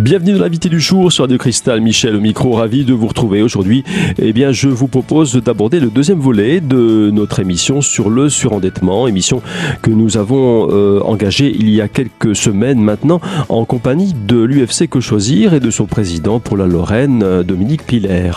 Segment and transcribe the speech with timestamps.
[0.00, 1.82] Bienvenue dans l'invité du jour sur Radio Cristal.
[1.82, 3.84] Michel au micro, ravi de vous retrouver aujourd'hui.
[4.18, 9.06] Eh bien, je vous propose d'aborder le deuxième volet de notre émission sur le surendettement,
[9.08, 9.42] émission
[9.82, 13.20] que nous avons euh, engagée il y a quelques semaines maintenant
[13.50, 17.84] en compagnie de l'UFC Que Choisir et de son président pour la Lorraine, euh, Dominique
[17.86, 18.30] Piller.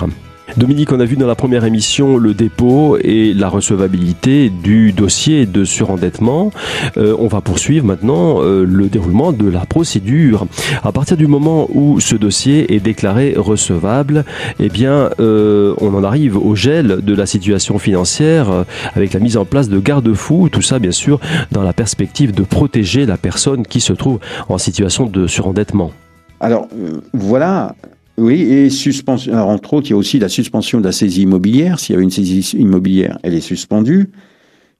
[0.55, 5.47] Dominique, on a vu dans la première émission le dépôt et la recevabilité du dossier
[5.47, 6.51] de surendettement.
[6.97, 10.45] Euh, on va poursuivre maintenant euh, le déroulement de la procédure.
[10.83, 14.25] À partir du moment où ce dossier est déclaré recevable,
[14.59, 19.37] eh bien, euh, on en arrive au gel de la situation financière avec la mise
[19.37, 20.49] en place de garde-fous.
[20.51, 21.19] Tout ça, bien sûr,
[21.51, 25.91] dans la perspective de protéger la personne qui se trouve en situation de surendettement.
[26.39, 26.67] Alors
[27.13, 27.73] voilà,
[28.17, 29.33] oui, et suspension.
[29.33, 31.79] Alors, entre autres, il y a aussi la suspension de la saisie immobilière.
[31.79, 34.09] S'il y avait une saisie immobilière, elle est suspendue.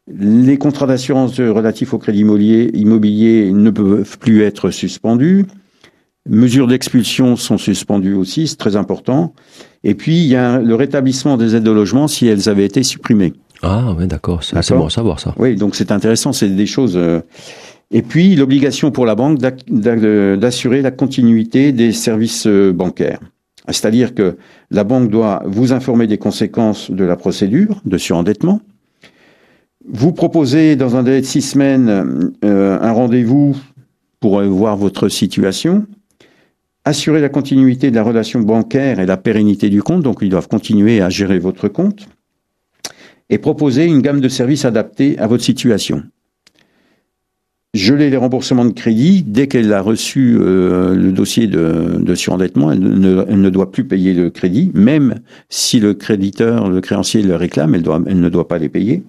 [0.08, 5.46] Les contrats d'assurance relatifs au crédit immobilier, immobilier ne peuvent plus être suspendus.
[6.30, 9.34] Mesures d'expulsion sont suspendues aussi, c'est très important.
[9.84, 12.84] Et puis, il y a le rétablissement des aides de logement si elles avaient été
[12.84, 13.34] supprimées.
[13.62, 14.44] Ah, oui, d'accord.
[14.44, 15.34] C'est bon à savoir ça.
[15.38, 16.34] Oui, donc c'est intéressant.
[16.34, 16.98] C'est des choses.
[16.98, 17.22] Euh,
[17.94, 23.20] et puis l'obligation pour la banque d'assurer la continuité des services euh, bancaires.
[23.70, 24.36] C'est-à-dire que
[24.72, 28.60] la banque doit vous informer des conséquences de la procédure de surendettement,
[29.88, 33.56] vous proposer dans un délai de six semaines euh, un rendez-vous
[34.20, 35.86] pour voir votre situation,
[36.84, 40.48] assurer la continuité de la relation bancaire et la pérennité du compte, donc ils doivent
[40.48, 42.08] continuer à gérer votre compte,
[43.30, 46.04] et proposer une gamme de services adaptés à votre situation
[47.74, 52.72] geler les remboursements de crédit dès qu'elle a reçu euh, le dossier de, de surendettement.
[52.72, 55.16] Elle ne, doit plus payer le crédit, même
[55.50, 59.04] si le créditeur, le créancier le réclame, elle, ne doit pas les payer.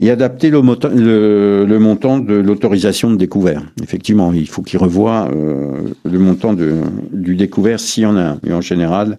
[0.00, 3.62] Et adapter le, montant de l'autorisation de découvert.
[3.82, 8.40] Effectivement, il faut qu'il revoie euh, le montant du découvert s'il y en a un.
[8.44, 9.18] Et en général,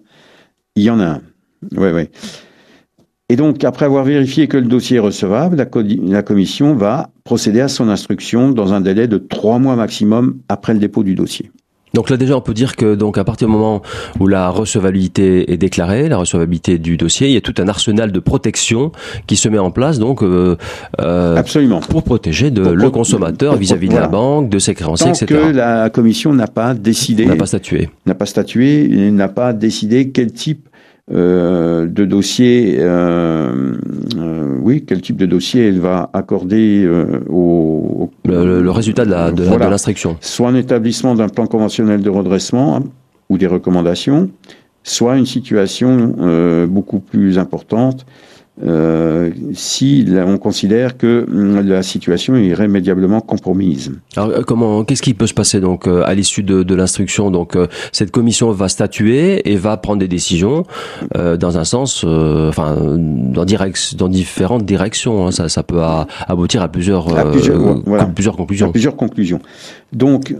[0.76, 1.20] il y en a un.
[1.74, 2.10] Ouais, ouais.
[3.30, 7.68] Et donc, après avoir vérifié que le dossier est recevable, la, commission va procéder à
[7.68, 11.50] son instruction dans un délai de trois mois maximum après le dépôt du dossier.
[11.94, 13.80] Donc là déjà on peut dire que donc à partir du moment
[14.18, 18.10] où la recevabilité est déclarée, la recevabilité du dossier, il y a tout un arsenal
[18.10, 18.90] de protection
[19.28, 20.56] qui se met en place donc euh,
[21.00, 21.78] euh absolument.
[21.78, 25.88] pour protéger de, le consommateur vis-à-vis de la banque, de ses créanciers, Tant que la
[25.88, 30.63] commission n'a pas décidé, n'a pas statué, n'a pas statué, n'a pas décidé quel type
[31.12, 33.74] euh, de dossier, euh,
[34.16, 36.88] euh, oui, quel type de dossier elle va accorder
[37.28, 40.16] au, le, résultat de l'instruction.
[40.22, 42.84] soit un établissement d'un plan conventionnel de redressement hein,
[43.28, 44.30] ou des recommandations,
[44.82, 48.06] soit une situation beaucoup plus importante
[48.62, 53.92] euh, si on considère que hum, la situation est irrémédiablement compromise.
[54.16, 57.32] Alors euh, comment, qu'est-ce qui peut se passer donc euh, à l'issue de, de l'instruction?
[57.32, 60.64] Donc euh, cette commission va statuer et va prendre des décisions
[61.16, 65.26] euh, dans un sens, enfin dans, direct, dans différentes directions.
[65.26, 65.32] Hein.
[65.32, 65.80] Ça, ça, peut
[66.28, 68.04] aboutir à plusieurs, à plusieurs, voilà.
[68.06, 68.68] plusieurs conclusions.
[68.68, 69.40] À plusieurs conclusions.
[69.92, 70.32] Donc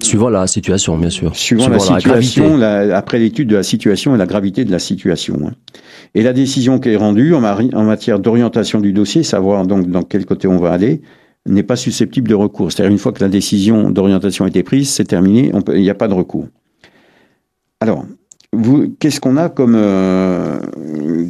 [0.00, 1.34] Suivant la situation, bien sûr.
[1.34, 5.38] Suivant, la, situation, après l'étude de la situation et la gravité de la situation.
[5.46, 5.52] Hein.
[6.14, 10.02] Et la décision qui est rendue en, en matière d'orientation du dossier, savoir donc dans
[10.02, 11.02] quel côté on va aller,
[11.46, 12.72] n'est pas susceptible de recours.
[12.72, 15.94] C'est-à-dire une fois que la décision d'orientation a été prise, c'est terminé, il n'y a
[15.94, 16.46] pas de recours.
[17.80, 18.06] Alors,
[18.98, 20.58] qu'est-ce qu'on a comme, euh,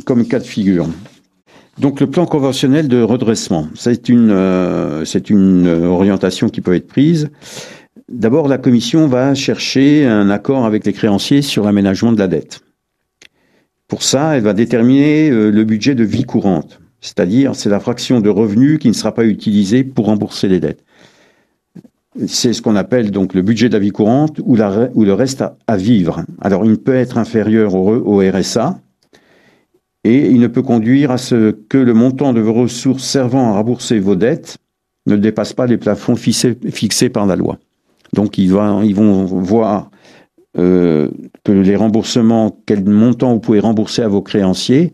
[0.05, 0.87] comme cas de figure?
[1.79, 6.87] Donc le plan conventionnel de redressement, c'est une, euh, c'est une orientation qui peut être
[6.87, 7.31] prise.
[8.11, 12.61] D'abord, la Commission va chercher un accord avec les créanciers sur l'aménagement de la dette.
[13.89, 18.21] Pour ça, elle va déterminer euh, le budget de vie courante, c'est-à-dire c'est la fraction
[18.21, 20.85] de revenus qui ne sera pas utilisée pour rembourser les dettes.
[22.27, 25.77] C'est ce qu'on appelle donc le budget de la vie courante ou, le reste à,
[25.77, 26.25] vivre.
[26.41, 28.79] Alors il ne peut être inférieur au, RSA
[30.05, 33.53] et il ne peut conduire à ce que le montant de vos ressources servant à
[33.53, 34.59] rembourser vos dettes
[35.07, 37.59] ne dépasse pas les plafonds fixés par la loi.
[38.13, 39.91] Donc ils, vont voir
[40.57, 41.09] euh,
[41.43, 44.93] que les remboursements, quel montant vous pouvez rembourser à vos créanciers,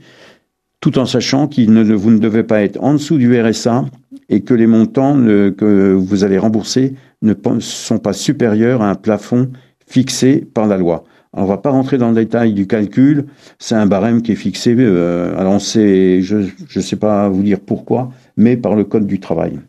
[0.80, 3.84] tout en sachant que vous ne devez pas être en dessous du RSA
[4.30, 9.50] et que les montants que vous allez rembourser ne sont pas supérieurs à un plafond
[9.86, 11.04] fixé par la loi.
[11.32, 13.26] on ne va pas rentrer dans le détail du calcul,
[13.58, 17.42] c'est un barème qui est fixé, euh, alors on sait, je ne sais pas vous
[17.42, 19.60] dire pourquoi, mais par le Code du travail.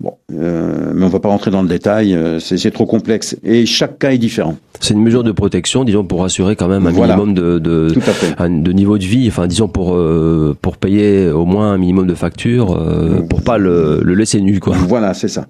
[0.00, 3.66] Bon, euh, mais on va pas rentrer dans le détail, euh, c'est trop complexe et
[3.66, 4.56] chaque cas est différent.
[4.80, 8.72] C'est une mesure de protection, disons, pour assurer quand même un minimum de de, de
[8.72, 12.82] niveau de vie, enfin disons pour euh, pour payer au moins un minimum de factures,
[13.28, 14.74] pour pas le, le laisser nu quoi.
[14.88, 15.46] Voilà, c'est ça.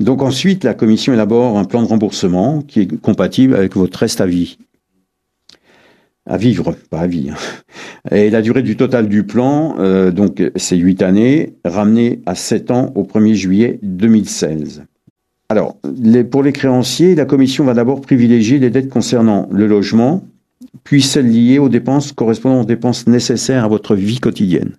[0.00, 4.22] Donc ensuite, la commission élabore un plan de remboursement qui est compatible avec votre reste
[4.22, 4.56] à vie.
[6.24, 7.30] À vivre, pas à vie.
[7.30, 7.36] Hein.
[8.10, 12.70] Et la durée du total du plan, euh, donc c'est 8 années, ramenée à 7
[12.72, 14.84] ans au 1er juillet 2016.
[15.48, 15.76] Alors,
[16.30, 20.24] pour les créanciers, la commission va d'abord privilégier les dettes concernant le logement,
[20.82, 24.76] puis celles liées aux dépenses correspondant aux dépenses nécessaires à votre vie quotidienne.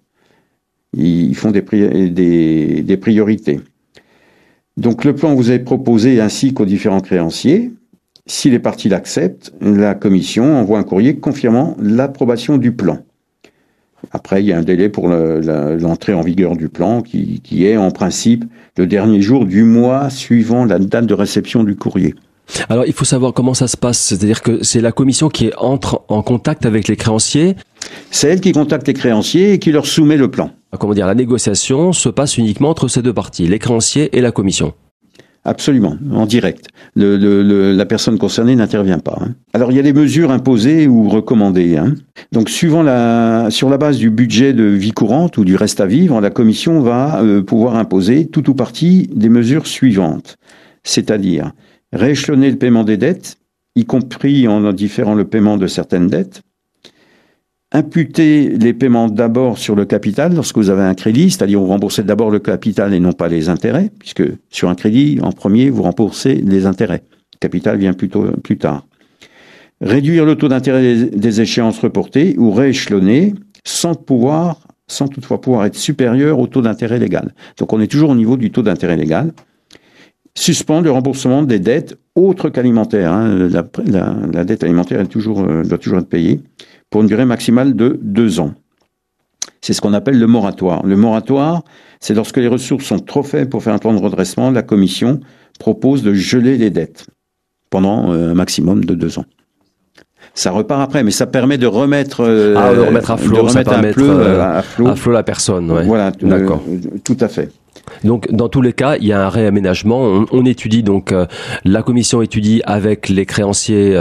[0.97, 3.61] Ils font des, des priorités.
[4.75, 7.71] Donc le plan vous est proposé ainsi qu'aux différents créanciers.
[8.25, 12.99] Si les parties l'acceptent, la commission envoie un courrier confirmant l'approbation du plan.
[14.11, 17.91] Après, il y a un délai pour l'entrée en vigueur du plan qui, est en
[17.91, 18.45] principe
[18.77, 22.15] le dernier jour du mois suivant la date de réception du courrier.
[22.69, 23.99] Alors, il faut savoir comment ça se passe.
[23.99, 27.55] C'est-à-dire que c'est la commission qui entre en contact avec les créanciers.
[28.11, 30.51] C'est elle qui contacte les créanciers et qui leur soumet le plan.
[30.79, 34.31] Comment dire, la négociation se passe uniquement entre ces deux parties, les créanciers et la
[34.31, 34.73] commission.
[35.45, 36.69] Absolument, en direct.
[36.95, 39.17] la personne concernée n'intervient pas.
[39.19, 39.35] Hein.
[39.53, 41.75] Alors il y a des mesures imposées ou recommandées.
[41.75, 41.95] Hein.
[42.31, 45.85] Donc suivant la, sur la base du budget de vie courante ou du reste à
[45.85, 50.37] vivre, la commission va euh, pouvoir imposer tout ou partie des mesures suivantes,
[50.83, 51.51] c'est-à-dire
[51.91, 53.37] rééchelonner le paiement des dettes,
[53.75, 56.41] y compris en différant le paiement de certaines dettes,
[57.73, 62.03] imputer les paiements d'abord sur le capital lorsque vous avez un crédit, c'est-à-dire vous remboursez
[62.03, 65.81] d'abord le capital et non pas les intérêts, puisque sur un crédit, en premier, vous
[65.81, 67.03] remboursez les intérêts.
[67.33, 68.85] Le capital vient plutôt plus tard.
[69.81, 73.33] Réduire le taux d'intérêt des échéances reportées ou rééchelonner
[73.65, 77.33] sans pouvoir, sans toutefois pouvoir être supérieur au taux d'intérêt légal.
[77.57, 79.33] Donc on est toujours au niveau du taux d'intérêt légal.
[80.35, 83.13] Suspendre le remboursement des dettes autres qu'alimentaires.
[83.13, 83.49] Hein.
[83.87, 86.39] La, dette alimentaire euh, doit toujours être payée
[86.93, 88.53] pour une durée maximale de deux ans.
[89.61, 90.85] C'est ce qu'on appelle le moratoire.
[90.85, 91.63] Le moratoire,
[91.99, 95.19] c'est lorsque les ressources sont trop faibles pour faire un plan de redressement, la commission
[95.57, 97.07] propose de geler les dettes
[97.71, 99.25] pendant euh, un maximum de deux ans.
[100.35, 103.63] Ça repart après, mais ça permet de remettre, euh, ah, de remettre à flot, ça
[103.63, 105.71] permet euh, à, flot, à flot la personne.
[105.71, 105.85] Ouais.
[105.85, 106.63] Voilà, d'accord,
[107.03, 107.49] tout à fait.
[108.03, 110.25] Donc, dans tous les cas, il y a un réaménagement.
[110.31, 111.13] On, étudie donc,
[111.65, 113.97] la commission étudie avec les créanciers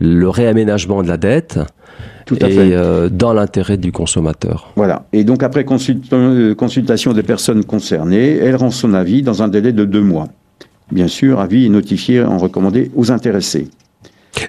[0.00, 1.58] le réaménagement de la dette.
[2.26, 2.74] Tout à et fait.
[2.74, 4.72] Euh, dans l'intérêt du consommateur.
[4.76, 5.06] Voilà.
[5.12, 5.64] Et donc après
[6.12, 10.28] euh, consultation des personnes concernées, elle rend son avis dans un délai de deux mois.
[10.90, 13.68] Bien sûr, avis est notifié en recommandé aux intéressés.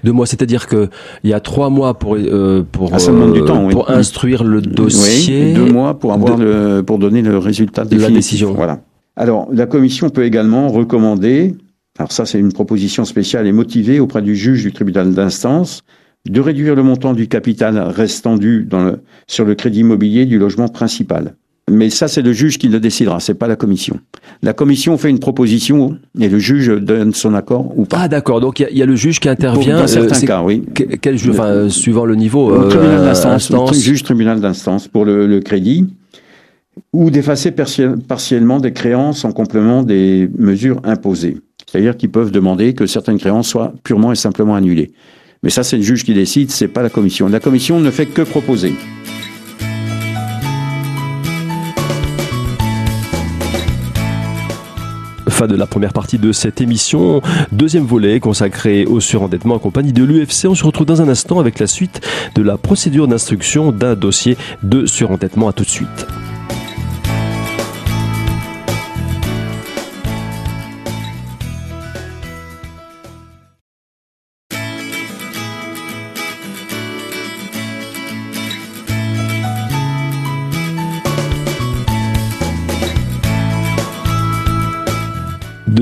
[0.04, 0.90] Deux mois, c'est-à-dire que
[1.24, 5.48] il y a trois mois pour euh, pour, ah, du temps, pour instruire le dossier.
[5.48, 8.54] Oui, deux mois pour avoir le, pour donner le résultat de la décision.
[8.54, 8.80] Voilà.
[9.16, 11.56] Alors la commission peut également recommander.
[12.00, 15.84] Alors ça, c'est une proposition spéciale et motivée auprès du juge du tribunal d'instance
[16.30, 18.68] de réduire le montant du capital restant dû
[19.28, 21.36] sur le crédit immobilier du logement principal.
[21.72, 24.00] Mais ça, c'est le juge qui le décidera, c'est pas la commission.
[24.42, 28.00] La commission fait une proposition et le juge donne son accord ou pas.
[28.02, 29.80] Ah d'accord, donc il y, a le juge qui intervient.
[29.80, 30.64] dans certains euh, cas, oui.
[31.02, 32.52] Quel juge, enfin, euh, suivant le niveau.
[32.52, 33.74] Le tribunal euh, d'instance.
[33.74, 35.88] Juge tribunal d'instance pour le, crédit
[36.92, 41.38] ou d'effacer partiellement des créances en complément des mesures imposées.
[41.66, 44.92] C'est-à-dire qu'ils peuvent demander que certaines créances soient purement et simplement annulées.
[45.44, 47.28] Mais ça, c'est le juge qui décide, c'est pas la commission.
[47.28, 48.74] La commission ne fait que proposer.
[55.28, 57.22] Fin de la première partie de cette émission.
[57.52, 60.46] Deuxième volet consacré au surendettement en compagnie de l'UFC.
[60.48, 62.00] On se retrouve dans un instant avec la suite
[62.36, 65.50] de la procédure d'instruction d'un dossier de surendettement.
[65.50, 66.08] À tout de suite.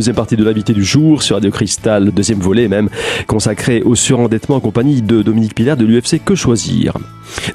[0.02, 2.90] Deuxième partie de l'invité du jour sur Radio Cristal, deuxième volet même,
[3.28, 6.98] consacré au surendettement en compagnie de Dominique Pilaire de l'UFC Que Choisir.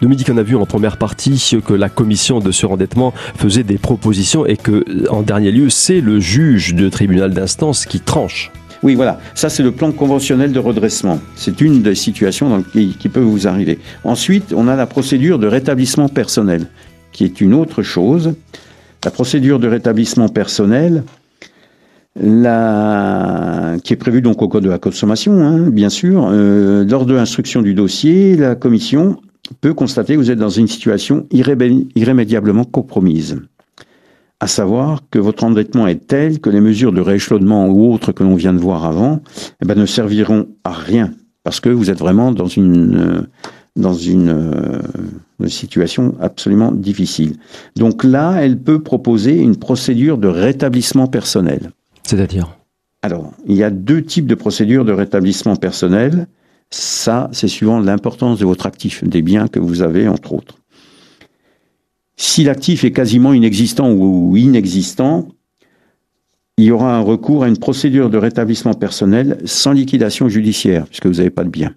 [0.01, 4.47] Dominique en a vu en première partie que la commission de surendettement faisait des propositions
[4.47, 8.53] et que, en dernier lieu, c'est le juge de tribunal d'instance qui tranche.
[8.85, 9.19] Oui, voilà.
[9.35, 11.19] Ça, c'est le plan conventionnel de redressement.
[11.35, 13.81] C'est une des situations qui, qui peut vous arriver.
[14.05, 16.69] Ensuite, on a la procédure de rétablissement personnel,
[17.11, 18.35] qui est une autre chose.
[19.05, 21.03] La procédure de rétablissement personnel,
[22.21, 26.29] la, qui est prévue donc au Code de la consommation, hein, bien sûr.
[26.31, 29.17] Euh, lors de l'instruction du dossier, la commission
[29.61, 33.41] peut constater que vous êtes dans une situation irrémédiablement compromise.
[34.41, 38.23] À savoir que votre endettement est tel que les mesures de rééchelonnement ou autres que
[38.23, 39.21] l'on vient de voir avant
[39.63, 43.23] eh ben, ne serviront à rien parce que vous êtes vraiment dans une, euh,
[43.77, 44.83] dans une, euh,
[45.39, 47.37] une situation absolument difficile.
[47.77, 51.71] Donc là, elle peut proposer une procédure de rétablissement personnel.
[52.07, 52.57] C'est-à-dire
[53.03, 56.29] Alors, il y a deux types de procédures de rétablissement personnel.
[56.71, 60.59] Ça, c'est suivant l'importance de votre actif, des biens que vous avez, entre autres.
[62.17, 65.29] Si l'actif est quasiment inexistant ou inexistant,
[66.59, 71.07] il y aura un recours à une procédure de rétablissement personnel sans liquidation judiciaire, puisque
[71.07, 71.75] vous n'avez pas de bien.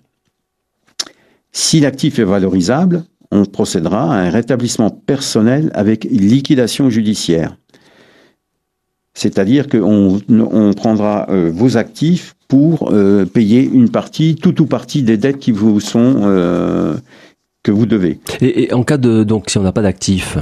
[1.52, 7.58] Si l'actif est valorisable, on procédera à un rétablissement personnel avec liquidation judiciaire.
[9.14, 15.04] C'est-à-dire qu'on on prendra euh, vos actifs pour euh, payer une partie, tout ou partie
[15.04, 16.96] des dettes qui vous sont euh,
[17.64, 18.20] que vous devez.
[18.42, 20.38] Et, en cas de donc si on n'a pas d'actifs,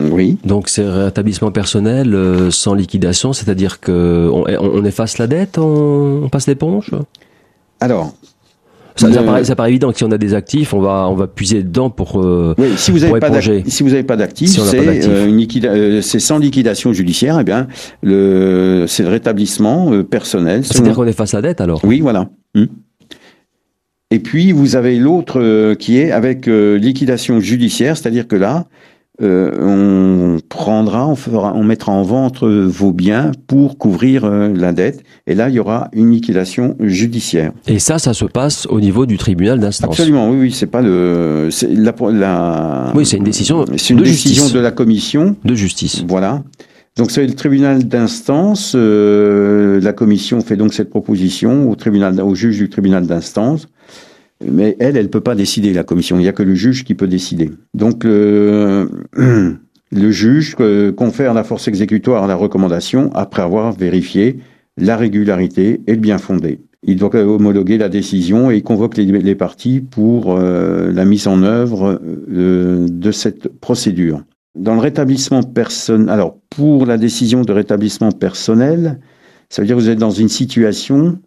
[0.00, 0.36] oui.
[0.44, 2.16] Donc c'est rétablissement personnel
[2.50, 6.90] sans liquidation, c'est-à-dire que on, efface la dette, on, passe l'éponge?
[7.80, 8.12] Alors.
[8.96, 11.90] Ça, paraît, évident que si on a des actifs, on va on va puiser dedans
[11.90, 12.20] pour.
[12.20, 13.30] Euh, oui, si vous n'avez pas
[13.66, 17.38] si vous pas d'actifs, euh, c'est sans liquidation judiciaire.
[17.40, 17.68] Eh bien,
[18.02, 20.64] le c'est le rétablissement personnel.
[20.64, 21.80] C'est-à-dire qu'on efface la dette alors?
[21.84, 22.28] Oui, voilà.
[22.54, 22.66] Hmm.
[24.10, 28.91] Et puis vous avez l'autre qui est avec liquidation judiciaire, c'est-à-dire que là, euh,
[29.22, 35.02] on prendra, on, fera, on mettra en vente vos biens pour couvrir euh, la dette.
[35.26, 37.52] Et là, il y aura une liquidation judiciaire.
[37.66, 39.90] Et ça, ça se passe au niveau du tribunal d'instance.
[39.90, 40.52] Absolument, oui, oui.
[40.52, 43.64] C'est pas le, la, la, oui, c'est une décision.
[43.76, 46.04] C'est une de décision de la commission de justice.
[46.08, 46.42] Voilà.
[46.96, 48.74] Donc c'est le tribunal d'instance.
[48.74, 53.68] Euh, la commission fait donc cette proposition au tribunal, au juge du tribunal d'instance.
[54.50, 56.18] Mais elle, elle ne peut pas décider, la commission.
[56.18, 57.50] Il n'y a que le juge qui peut décider.
[57.74, 58.88] Donc, le,
[59.92, 60.56] juge
[60.96, 64.38] confère la force exécutoire à la recommandation après avoir vérifié
[64.76, 66.60] la régularité et le bien fondé.
[66.84, 72.00] Il doit homologuer la décision et convoque les, parties pour euh, la mise en œuvre
[72.28, 74.24] euh, de cette procédure.
[74.56, 78.98] Dans le rétablissement personnel, alors pour la décision de rétablissement personnel,
[79.48, 81.18] ça veut dire que vous êtes dans une situation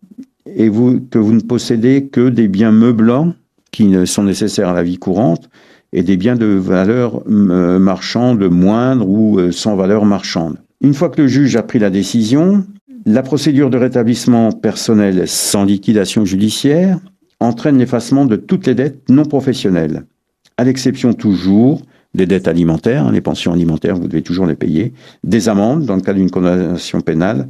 [0.46, 3.34] et vous, que vous ne possédez que des biens meublants
[3.72, 5.50] qui sont nécessaires à la vie courante
[5.92, 10.58] et des biens de valeur euh, marchande moindre ou euh, sans valeur marchande.
[10.82, 12.66] Une fois que le juge a pris la décision,
[13.06, 17.00] la procédure de rétablissement personnel sans liquidation judiciaire
[17.40, 20.06] entraîne l'effacement de toutes les dettes non professionnelles,
[20.58, 21.82] à l'exception toujours
[22.14, 25.96] des dettes alimentaires, hein, les pensions alimentaires, vous devez toujours les payer, des amendes dans
[25.96, 27.48] le cas d'une condamnation pénale,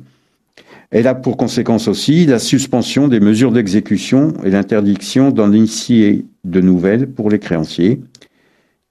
[0.92, 6.62] elle a pour conséquence aussi la suspension des mesures d'exécution et l'interdiction d'en initier de
[6.62, 8.02] nouvelles pour les créanciers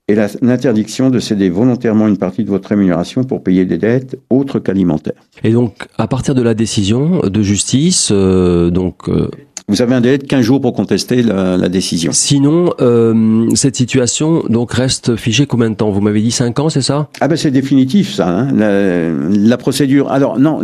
[0.06, 4.58] et l'interdiction de céder volontairement une partie de votre rémunération pour payer des dettes autres
[4.58, 5.14] qu'alimentaires.
[5.42, 9.30] Et donc, à partir de la décision de justice, euh, donc euh,
[9.68, 12.12] vous avez un délai de 15 jours pour contester la, la décision.
[12.12, 15.90] Sinon, euh, cette situation donc reste figée combien de temps?
[15.90, 17.08] Vous m'avez dit 5 ans, c'est ça?
[17.20, 18.28] Ah ben c'est définitif ça.
[18.28, 18.52] Hein.
[18.52, 20.10] La, la, procédure.
[20.10, 20.60] Alors non,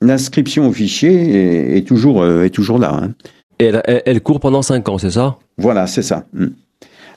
[0.00, 2.94] l'inscription au fichier est, est toujours euh, est toujours là.
[2.94, 3.12] Hein.
[3.58, 5.38] Et elle, elle, court pendant 5 ans, c'est ça?
[5.58, 6.26] Voilà, c'est ça.
[6.32, 6.48] Hmm.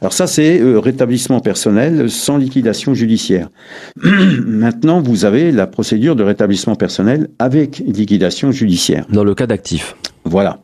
[0.02, 3.50] Alors ça, c'est euh, rétablissement personnel sans liquidation judiciaire.
[4.46, 9.06] Maintenant, vous avez la procédure de rétablissement personnel avec liquidation judiciaire.
[9.12, 9.96] Dans le cas d'actif.
[10.24, 10.60] Voilà.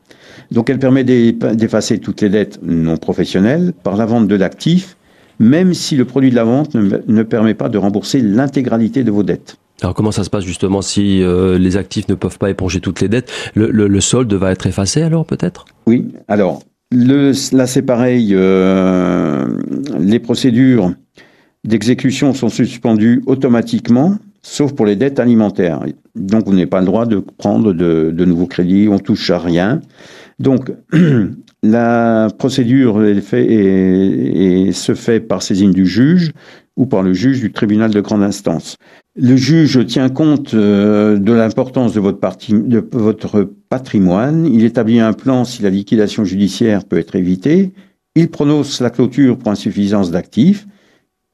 [0.51, 4.97] Donc elle permet d'effacer toutes les dettes non professionnelles par la vente de l'actif,
[5.39, 9.23] même si le produit de la vente ne, permet pas de rembourser l'intégralité de vos
[9.23, 9.57] dettes.
[9.81, 13.01] Alors comment ça se passe justement si euh, les actifs ne peuvent pas éponger toutes
[13.01, 13.31] les dettes?
[13.55, 15.65] Le, solde va être effacé alors peut-être?
[15.85, 19.45] Oui, alors là c'est pareil, euh,
[19.99, 20.93] les procédures
[21.65, 25.81] d'exécution sont suspendues automatiquement, sauf pour les dettes alimentaires.
[26.15, 29.39] Donc vous n'avez pas le droit de prendre de, de nouveaux crédits, on touche à
[29.39, 29.81] rien.
[30.39, 30.71] Donc,
[31.63, 36.31] la procédure fait, et, se fait par saisine du juge
[36.75, 38.75] ou par le juge du tribunal de grande instance.
[39.15, 44.45] Le juge tient compte euh, de l'importance de votre, de votre patrimoine.
[44.45, 47.71] Il établit un plan si la liquidation judiciaire peut être évitée.
[48.15, 50.67] Il prononce la clôture pour insuffisance d'actifs.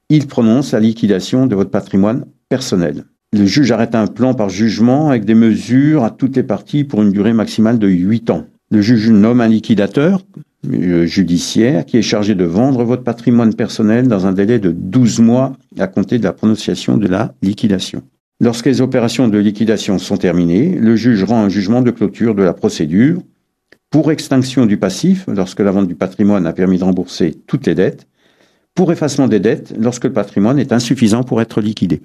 [0.10, 3.05] Il prononce la liquidation de votre patrimoine personnel.
[3.34, 7.01] Le juge arrête un plan par jugement avec des mesures à toutes les parties pour
[7.01, 8.46] une durée maximale de 8 ans.
[8.71, 10.21] Le juge nomme un liquidateur
[10.63, 15.53] judiciaire qui est chargé de vendre votre patrimoine personnel dans un délai de 12 mois
[15.77, 18.03] à compter de la prononciation de la liquidation.
[18.39, 22.43] Lorsque les opérations de liquidation sont terminées, le juge rend un jugement de clôture de
[22.43, 23.21] la procédure
[23.89, 27.75] pour extinction du passif lorsque la vente du patrimoine a permis de rembourser toutes les
[27.75, 28.07] dettes,
[28.73, 32.01] pour effacement des dettes lorsque le patrimoine est insuffisant pour être liquidé.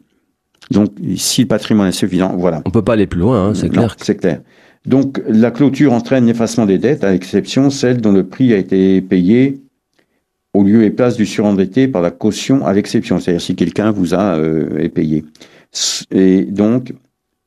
[0.72, 2.60] Donc, si le patrimoine est suffisant, voilà.
[2.64, 3.94] On peut pas aller plus loin, hein, c'est clair.
[4.02, 4.40] C'est clair.
[4.86, 9.00] Donc la clôture entraîne l'effacement des dettes, à exception celle dont le prix a été
[9.00, 9.60] payé
[10.54, 14.14] au lieu et place du surendetté par la caution à l'exception, c'est-à-dire si quelqu'un vous
[14.14, 15.24] a euh, payé.
[16.10, 16.94] Et donc,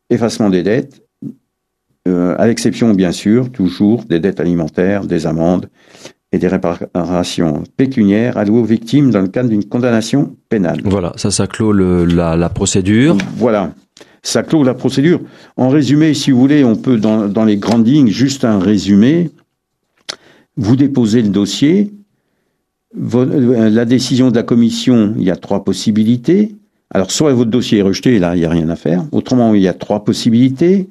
[0.10, 1.02] effacement des dettes,
[2.08, 5.70] euh, à l'exception bien sûr toujours des dettes alimentaires, des amendes
[6.32, 10.82] et des réparations pécuniaires allouées aux victimes dans le cadre d'une condamnation pénale.
[10.84, 13.18] Voilà, ça, ça clôt le, la, la, procédure.
[13.36, 13.74] Voilà,
[14.22, 15.22] ça clôt la procédure.
[15.58, 19.32] En résumé, si vous voulez, on peut dans, dans les grandes lignes, juste un résumé.
[20.56, 21.92] Vous déposez le dossier,
[22.98, 26.56] euh, la décision de la commission, il y a trois possibilités.
[26.92, 29.06] Alors, soit votre dossier est rejeté, là, il n'y a rien à faire.
[29.12, 30.90] Autrement, il y a trois possibilités.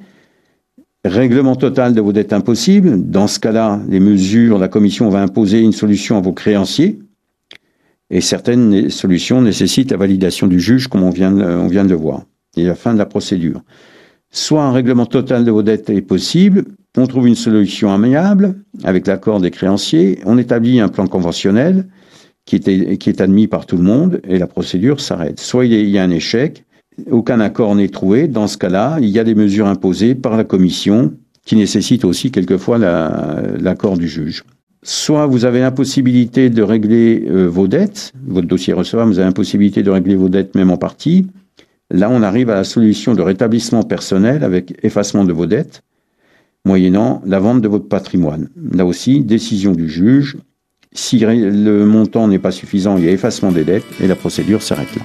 [1.05, 3.09] Règlement total de vos dettes impossibles.
[3.09, 6.99] Dans ce cas-là, les mesures, la commission va imposer une solution à vos créanciers.
[8.11, 11.91] Et certaines solutions nécessitent la validation du juge, comme on vient, de, on vient de
[11.91, 12.23] le voir.
[12.57, 13.63] Et la fin de la procédure.
[14.31, 16.65] Soit un règlement total de vos dettes est possible,
[16.97, 21.87] on trouve une solution amiable avec l'accord des créanciers, on établit un plan conventionnel
[22.45, 25.39] qui est, qui est admis par tout le monde et la procédure s'arrête.
[25.39, 26.65] Soit il y a un échec,
[27.11, 28.29] aucun accord n'est trouvé.
[28.29, 31.13] Dans ce cas-là, il y a des mesures imposées par la commission
[31.45, 34.45] qui nécessitent aussi quelquefois l'accord du juge.
[34.83, 39.83] Soit vous avez l'impossibilité de régler euh, vos dettes, votre dossier recevable, vous avez l'impossibilité
[39.83, 41.27] de régler vos dettes même en partie.
[41.91, 45.83] Là, on arrive à la solution de rétablissement personnel avec effacement de vos dettes,
[46.65, 48.51] moyennant la vente de votre patrimoine.
[48.73, 50.37] Là aussi, décision du juge.
[50.93, 54.63] Si le montant n'est pas suffisant, il y a effacement des dettes et la procédure
[54.63, 55.03] s'arrête là.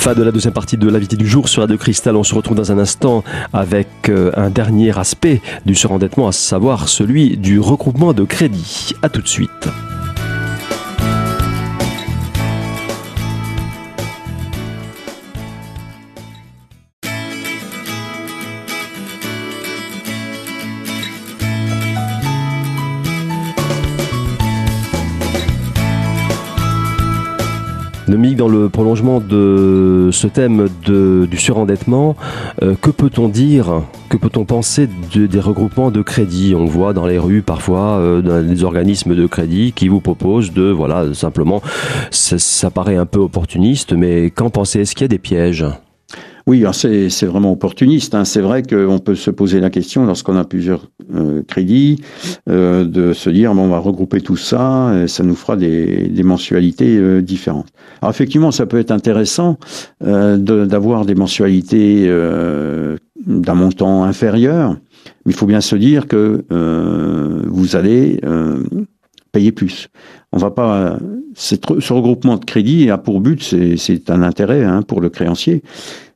[0.00, 2.16] Fin de la deuxième partie de l'invité du jour sur de Cristal.
[2.16, 6.88] On se retrouve dans un instant avec euh, un dernier aspect du surendettement, à savoir
[6.88, 8.94] celui du regroupement de crédit.
[9.02, 9.68] A tout de suite.
[28.16, 32.16] Mick, dans le prolongement de ce thème de, du surendettement,
[32.62, 36.54] euh, que peut-on dire, que peut-on penser de, des regroupements de crédit?
[36.56, 40.70] On voit dans les rues parfois euh, des organismes de crédit qui vous proposent de,
[40.70, 41.62] voilà, simplement,
[42.10, 44.80] ça, ça paraît un peu opportuniste, mais qu'en pensez?
[44.80, 45.66] Est-ce qu'il y a des pièges?
[46.50, 48.12] Oui, c'est vraiment opportuniste.
[48.16, 48.24] Hein.
[48.24, 52.02] C'est vrai qu'on peut se poser la question lorsqu'on a plusieurs euh, crédits
[52.48, 56.96] euh, de se dire bon, on va regrouper tout ça, ça nous fera des, mensualités
[56.98, 57.68] euh, différentes.
[58.02, 59.58] Alors effectivement, ça peut être intéressant
[60.00, 64.76] d'avoir des mensualités d'un montant inférieur,
[65.24, 66.44] mais il faut bien se dire que
[67.46, 68.20] vous allez
[69.30, 69.88] payer plus.
[70.32, 70.98] On va pas.
[71.34, 71.54] Ce
[71.92, 75.62] regroupement de crédits a pour but, c'est un intérêt hein, pour le créancier,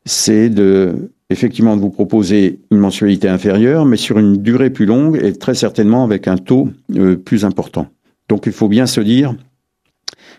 [0.04, 5.18] c'est de effectivement de vous proposer une mensualité inférieure, mais sur une durée plus longue
[5.22, 7.88] et très certainement avec un taux euh, plus important.
[8.28, 9.34] Donc il faut bien se dire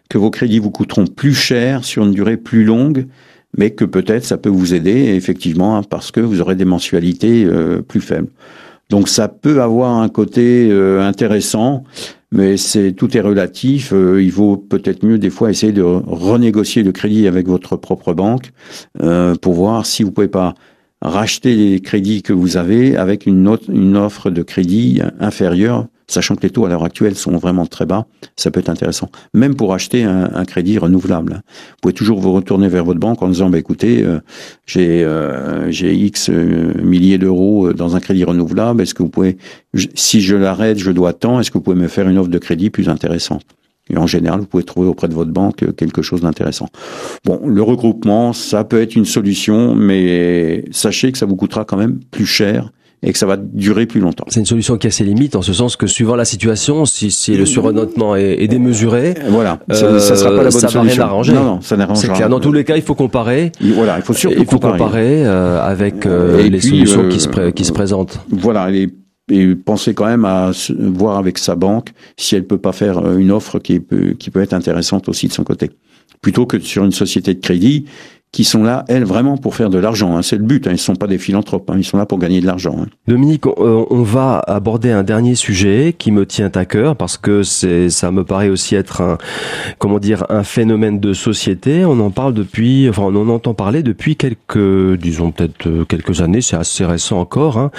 [0.10, 3.08] que vos crédits vous coûteront plus cher sur une durée plus longue,
[3.58, 7.82] mais que peut-être ça peut vous aider effectivement parce que vous aurez des mensualités euh,
[7.82, 8.30] plus faibles.
[8.90, 11.84] Donc ça peut avoir un côté euh, intéressant,
[12.32, 13.92] mais c'est tout est relatif.
[13.94, 18.14] Euh, il vaut peut-être mieux des fois essayer de renégocier le crédit avec votre propre
[18.14, 18.52] banque
[19.02, 20.54] euh, pour voir si vous pouvez pas
[21.02, 26.42] racheter les crédits que vous avez avec une, une offre de crédit inférieure sachant que
[26.44, 29.10] les taux à l'heure actuelle sont vraiment très bas, ça peut être intéressant.
[29.34, 31.34] Même pour acheter un, un, crédit renouvelable.
[31.34, 34.20] Vous pouvez toujours vous retourner vers votre banque en disant, bah, écoutez, euh,
[34.66, 39.38] j'ai euh, X euh, milliers d'euros dans un crédit renouvelable, est-ce que vous pouvez,
[39.96, 42.38] si je l'arrête, je dois tant, est-ce que vous pouvez me faire une offre de
[42.38, 43.44] crédit plus intéressante
[43.88, 46.68] et en général, vous pouvez trouver auprès de votre banque quelque chose d'intéressant.
[47.24, 51.78] Bon, le regroupement, ça peut être une solution, mais sachez que ça vous coûtera quand
[51.78, 52.72] même plus cher
[53.04, 54.26] et que ça va durer plus longtemps.
[54.30, 57.12] C'est une solution qui a ses limites en ce sens que suivant la situation, si,
[57.12, 61.04] si le surendettement est, est, démesuré, voilà, ça, ça sera pas la bonne ça solution.
[61.04, 61.34] Va arranger.
[61.34, 62.02] Non, non, ça n'arrangera.
[62.02, 62.30] C'est clair.
[62.30, 63.52] Dans tous les cas, il faut comparer.
[63.62, 67.10] Voilà, il faut surtout il faut comparer, comparer euh, avec euh, les puis, solutions euh,
[67.10, 68.20] qui, se qui se présentent.
[68.30, 68.72] Voilà.
[68.72, 68.90] Et,
[69.32, 73.32] et pensez quand même à voir avec sa banque si elle peut pas faire une
[73.32, 75.72] offre qui peut, qui peut être intéressante aussi de son côté.
[76.22, 77.86] Plutôt que sur une société de crédit
[78.36, 80.18] qui sont là, elles, vraiment pour faire de l'argent.
[80.18, 80.22] Hein.
[80.22, 80.68] C'est le but.
[80.68, 80.72] Hein.
[80.72, 81.70] Ils ne sont pas des philanthropes.
[81.70, 81.76] Hein.
[81.78, 82.76] Ils sont là pour gagner de l'argent.
[82.82, 82.88] Hein.
[83.08, 87.44] Dominique, on, on, va aborder un dernier sujet qui me tient à cœur parce que
[87.44, 89.18] c'est, ça me paraît aussi être un,
[89.80, 91.86] comment dire, un phénomène de société.
[91.86, 96.20] On en parle depuis, enfin, on en entend parler depuis quelques, disons peut-être euh, quelques
[96.20, 96.42] années.
[96.42, 97.58] C'est assez récent encore.
[97.58, 97.72] Hein.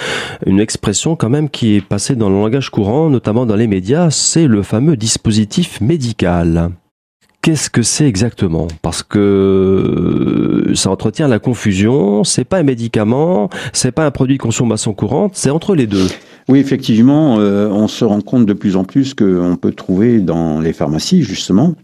[0.47, 4.09] Une expression quand même qui est passée dans le langage courant, notamment dans les médias.
[4.09, 6.71] C'est le fameux dispositif médical.
[7.47, 8.67] Qu'est-ce que c'est exactement?
[8.81, 12.25] Parce que euh, ça entretient la confusion.
[12.25, 16.07] C'est pas un médicament, c'est pas un produit de consommation courante, c'est entre les deux.
[16.49, 20.59] Oui, effectivement, euh, on se rend compte de plus en plus qu'on peut trouver dans
[20.59, 21.75] les pharmacies justement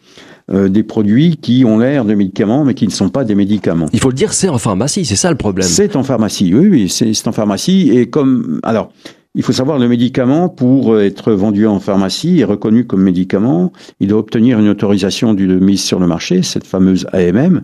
[0.52, 3.88] euh, des produits qui ont l'air de médicaments, mais qui ne sont pas des médicaments.
[3.94, 5.66] Il faut le dire, c'est en pharmacie, c'est ça le problème.
[5.66, 7.90] C'est en pharmacie, oui, oui, c'est en pharmacie.
[7.90, 8.92] Et comme, alors,
[9.36, 14.10] il faut savoir le médicament pour être vendu en pharmacie et reconnu comme médicament, il
[14.10, 17.64] doit obtenir une autorisation de mise sur le marché, cette fameuse AMM.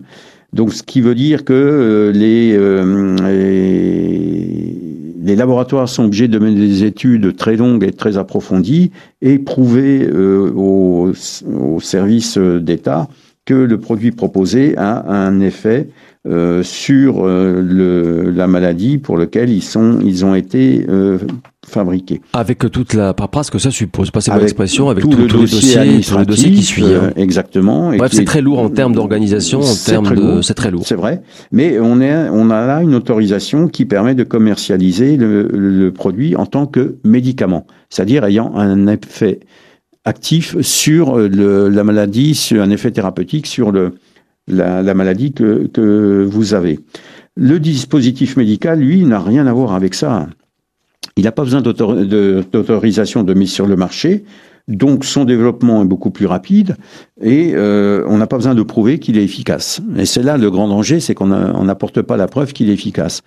[0.52, 4.76] Donc, ce qui veut dire que euh, les, euh, les,
[5.22, 8.90] les, laboratoires sont obligés de mener des études très longues et très approfondies
[9.22, 11.12] et prouver euh, au,
[11.46, 13.08] au, service d'État
[13.44, 15.88] que le produit proposé a un effet
[16.28, 21.16] euh, sur euh, le, la maladie pour lequel ils sont, ils ont été euh,
[21.66, 22.20] fabriqués.
[22.34, 26.18] Avec toute la paperasse que ça suppose, passez mon expression, avec tout, le dossier, tout
[26.18, 26.84] le dossier qui suit.
[26.84, 27.12] Hein.
[27.16, 27.96] exactement.
[27.96, 30.82] Bref, c'est très lourd en termes d'organisation, en termes de, c'est très lourd.
[30.86, 35.48] C'est vrai, mais on est, on a là une autorisation qui permet de commercialiser le,
[35.50, 39.40] le produit en tant que médicament, c'est-à-dire ayant un effet
[40.04, 43.94] actif sur le, la maladie, sur un effet thérapeutique sur le
[44.48, 46.80] la, la maladie que, que, vous avez.
[47.36, 50.28] Le dispositif médical, lui, n'a rien à voir avec ça.
[51.16, 54.24] Il n'a pas besoin d'autorisation de, mise sur le marché,
[54.68, 56.76] donc son développement est beaucoup plus rapide
[57.20, 59.80] et euh, on n'a pas besoin de prouver qu'il est efficace.
[59.96, 63.22] Et c'est là le grand danger, c'est qu'on n'apporte pas la preuve qu'il est efficace.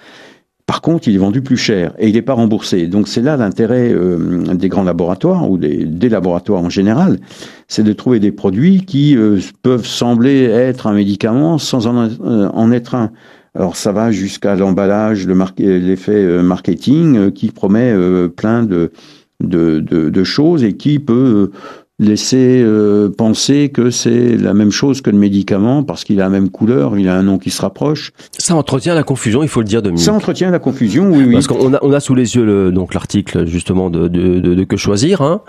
[0.66, 2.88] Par contre, il est vendu plus cher et il n'est pas remboursé.
[2.88, 7.20] Donc c'est là l'intérêt euh, des grands laboratoires ou des, laboratoires en général,
[7.68, 12.50] c'est de trouver des produits qui euh, peuvent sembler être un médicament sans en, euh,
[12.50, 13.12] en être un.
[13.56, 17.94] Alors ça va jusqu'à l'emballage, l'effet marketing qui promet
[18.36, 21.52] plein de, choses et qui peut
[22.00, 26.30] laisser euh, penser que c'est la même chose que le médicament parce qu'il a la
[26.30, 28.14] même couleur, il a un nom qui se rapproche.
[28.40, 30.04] Ça entretient la confusion, il faut le dire, Dominique.
[30.04, 31.34] Ça entretient la confusion, oui, oui.
[31.34, 34.64] Parce qu'on a, on a sous les yeux le, donc l'article justement de, de, de,
[34.64, 35.42] Que choisir hein,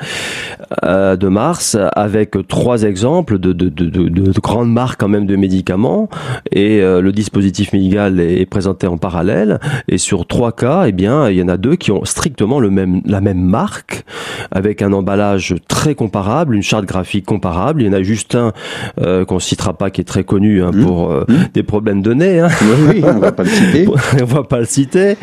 [0.84, 5.36] euh, de mars avec trois exemples de, de, de, de, grandes marques quand même de
[5.36, 6.08] médicaments
[6.50, 11.30] et euh, le dispositif médical est, présenté en parallèle et sur trois cas, eh bien,
[11.30, 14.04] il y en a deux qui ont strictement le même la même marque
[14.50, 17.82] avec un emballage très comparable une charte graphique comparable.
[17.82, 18.52] Il y en a juste un
[19.00, 20.84] euh, qu'on citera pas qui est très connu hein, mmh.
[20.84, 21.34] pour euh, mmh.
[21.54, 22.40] des problèmes de nez.
[22.40, 22.48] Hein.
[22.88, 23.86] Oui, on va pas le citer.
[24.20, 25.16] on va pas le citer.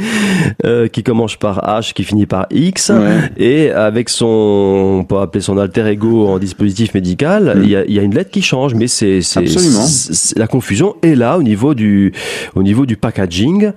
[0.65, 2.91] Euh, qui commence par H, qui finit par X,
[3.37, 7.63] et avec son, on peut appeler son alter ego en dispositif médical, mmh.
[7.63, 9.19] il y, a, y, a, une lettre qui change, mais c'est
[10.35, 12.13] la confusion est là au niveau du
[12.55, 13.71] au niveau du packaging.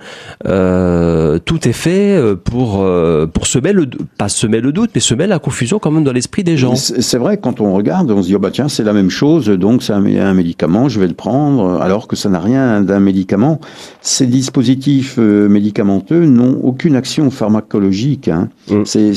[0.47, 5.01] Euh, tout est fait euh, pour euh, pour semer le pas semer le doute, mais
[5.01, 6.75] semer la confusion quand même dans l'esprit des gens.
[6.75, 9.47] C'est vrai, quand on regarde, on se dit, oh bah tiens, c'est la même chose,
[9.47, 13.59] donc c'est un, médicament, je vais le prendre, alors que ça n'a rien d'un médicament.
[14.01, 18.27] Ces dispositifs euh, médicamenteux n'ont aucune action pharmacologique.
[18.27, 18.49] Hein.
[18.69, 18.83] Mm.
[18.85, 19.13] C'est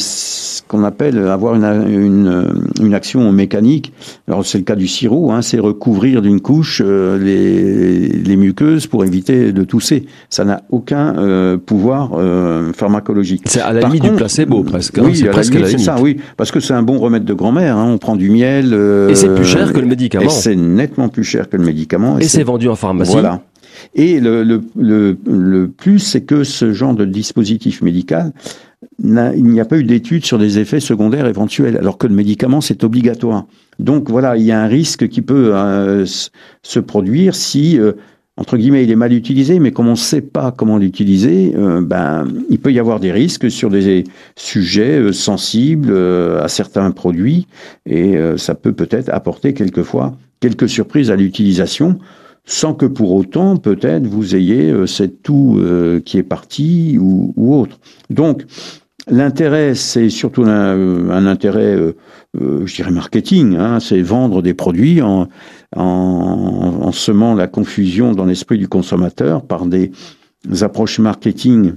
[0.68, 3.92] qu'on appelle avoir une, une, une, action mécanique.
[4.26, 8.87] Alors c'est le cas du sirop, hein, c'est recouvrir d'une couche euh, les, les, muqueuses
[8.87, 10.07] pour éviter de tousser.
[10.31, 12.11] Ça n'a aucun euh, pouvoir
[12.74, 13.42] pharmacologique.
[13.46, 14.98] C'est à la limite du placebo presque.
[14.98, 15.81] Hein, oui, c'est presque limite.
[15.81, 18.70] ça, oui, parce que c'est un bon remède de grand-mère Hein, on prend du miel.
[18.72, 20.26] Euh, et c'est plus cher que le médicament.
[20.26, 22.18] Et c'est nettement plus cher que le médicament.
[22.18, 23.12] Et, c'est vendu en pharmacie.
[23.12, 23.42] Voilà.
[23.94, 28.33] Et le, le, le, plus, c'est que ce genre de dispositif médical,
[29.00, 32.60] il n'y a pas eu d'études sur des effets secondaires éventuels, alors que le médicament,
[32.60, 33.46] c'est obligatoire.
[33.78, 36.04] Donc voilà, il y a un risque qui peut euh,
[36.62, 37.92] se produire si euh,
[38.36, 41.80] entre guillemets, il est mal utilisé, mais comme on ne sait pas comment l'utiliser, euh,
[41.80, 44.04] ben, il peut y avoir des risques sur des
[44.36, 45.92] sujets sensibles
[46.40, 47.48] à certains produits,
[47.84, 51.98] et ça peut peut-être apporter quelquefois quelques surprises à l'utilisation,
[52.50, 55.61] sans que pour autant, peut-être, vous ayez cette toux
[56.04, 57.78] qui est partie ou, autre.
[58.11, 58.44] Donc,
[59.11, 63.56] L'intérêt, c'est surtout un, un intérêt, euh, je dirais, marketing.
[63.56, 65.28] Hein, c'est vendre des produits en,
[65.74, 69.92] en, en, semant la confusion dans l'esprit du consommateur par des
[70.61, 71.74] approches marketing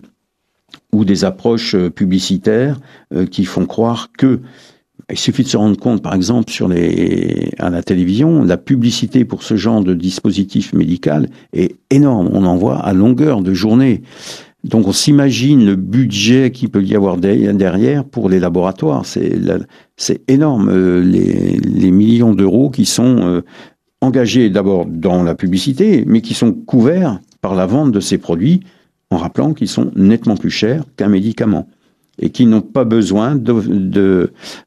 [0.94, 2.78] ou des approches euh, publicitaires
[3.14, 4.42] euh, qui font croire que
[5.10, 9.44] il suffit de se rendre compte, par exemple, sur à la télévision, la publicité pour
[9.44, 12.30] ce genre de dispositif médical est énorme.
[12.34, 14.02] On en voit à longueur de journée.
[14.64, 19.06] Donc on s'imagine le budget qu'il peut y avoir derrière pour les laboratoires.
[19.06, 23.42] C'est énorme, euh, les, les millions d'euros qui sont euh,
[24.02, 28.62] engagés d'abord dans la publicité, mais qui sont couverts par la vente de ces produits,
[29.10, 31.68] en rappelant qu'ils sont nettement plus chers qu'un médicament
[32.22, 33.36] et qui n'ont pas besoin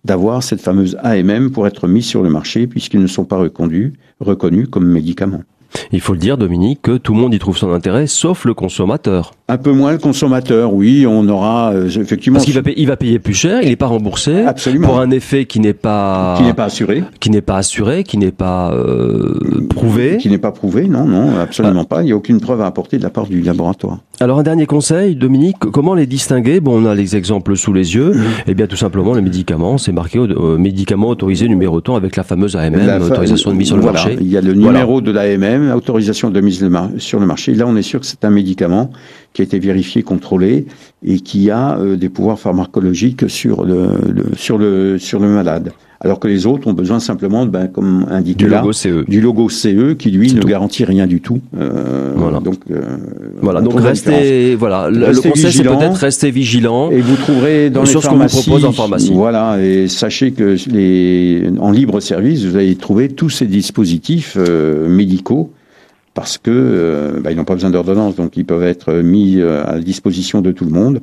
[0.04, 3.92] d'avoir cette fameuse AMM pour être mis sur le marché puisqu'ils ne sont pas reconnus,
[4.20, 5.42] reconnus comme médicaments.
[5.92, 8.54] Il faut le dire, Dominique, que tout le monde y trouve son intérêt, sauf le
[8.54, 9.32] consommateur.
[9.46, 12.36] Un peu moins le consommateur, oui, on aura euh, effectivement.
[12.36, 14.40] Parce qu'il va, payer, il va payer plus cher, il n'est pas remboursé.
[14.40, 14.88] Absolument.
[14.88, 16.36] Pour un effet qui n'est pas.
[16.38, 17.04] Qui n'est pas assuré.
[17.20, 20.16] Qui n'est pas assuré, qui n'est pas euh, prouvé.
[20.16, 21.96] Qui n'est pas prouvé, non, non, absolument ah.
[21.96, 22.02] pas.
[22.02, 23.98] Il n'y a aucune preuve à apporter de la part du laboratoire.
[24.18, 26.60] Alors un dernier conseil, Dominique, comment les distinguer?
[26.60, 28.14] Bon, on a les exemples sous les yeux.
[28.14, 28.24] Mmh.
[28.46, 32.22] Eh bien, tout simplement, le médicament, c'est marqué euh, médicament autorisé numéro temps avec la
[32.22, 34.16] fameuse AMM, autorisation de mise sur le marché.
[34.18, 37.52] Il y a le numéro de l'AMM, autorisation de mise sur le marché.
[37.54, 38.90] Là, on est sûr que c'est un médicament
[39.34, 40.64] qui a été vérifié, contrôlé
[41.04, 43.88] et qui a euh, des pouvoirs pharmacologiques sur le,
[44.36, 45.72] sur le sur le malade.
[46.00, 49.04] Alors que les autres ont besoin simplement, ben, comme indiqué du là, logo CE.
[49.08, 51.40] du logo CE qui lui ne garantit rien du tout.
[51.58, 52.40] Euh, voilà.
[52.40, 52.82] Donc, euh,
[53.40, 53.60] voilà.
[53.60, 54.90] Donc restez, voilà.
[54.90, 56.90] le conseil c'est peut-être rester vigilant.
[56.90, 59.12] Et vous trouverez dans sur les pharmacies, ce qu'on vous propose en pharmacie.
[59.14, 59.60] Voilà.
[59.60, 65.50] Et sachez que les, en libre service, vous allez trouver tous ces dispositifs médicaux
[66.14, 69.66] parce que euh, bah, ils n'ont pas besoin d'ordonnance, donc ils peuvent être mis euh,
[69.66, 71.00] à disposition de tout le monde.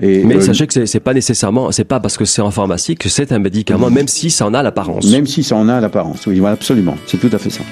[0.00, 3.08] Et mais sachez que c'est pas nécessairement, c'est pas parce que c'est en pharmacie que
[3.08, 5.08] c'est un médicament, même si ça en a l'apparence.
[5.12, 7.62] Même si ça en a l'apparence, oui, absolument, c'est tout à fait ça.